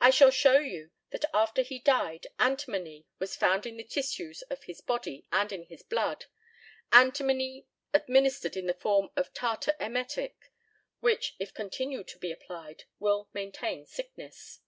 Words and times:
I 0.00 0.08
shall 0.08 0.30
show 0.30 0.56
you 0.56 0.90
that 1.10 1.26
after 1.34 1.60
he 1.60 1.78
died 1.78 2.28
antimony 2.38 3.04
was 3.18 3.36
found 3.36 3.66
in 3.66 3.76
the 3.76 3.84
tissues 3.84 4.40
of 4.48 4.62
his 4.64 4.80
body 4.80 5.26
and 5.30 5.52
in 5.52 5.64
his 5.64 5.82
blood 5.82 6.24
antimony 6.92 7.66
administered 7.92 8.56
in 8.56 8.66
the 8.66 8.72
form 8.72 9.10
of 9.16 9.34
tartar 9.34 9.74
emetic, 9.78 10.50
which, 11.00 11.36
if 11.38 11.52
continued 11.52 12.08
to 12.08 12.18
be 12.18 12.32
applied, 12.32 12.84
will 12.98 13.28
maintain 13.34 13.84
sickness. 13.84 14.60